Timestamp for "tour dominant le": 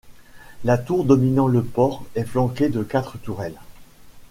0.79-1.61